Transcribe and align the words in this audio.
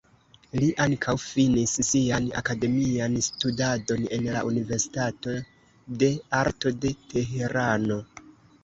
Li 0.61 0.67
ankaŭ 0.85 1.13
finis 1.23 1.73
sian 1.89 2.29
akademian 2.41 3.19
studadon 3.27 4.09
en 4.19 4.27
la 4.39 4.43
universitato 4.49 5.37
de 6.05 6.13
arto 6.43 6.75
de 6.87 6.95
Tehrano. 7.15 8.03